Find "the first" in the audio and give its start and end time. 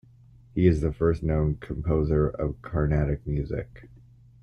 0.81-1.21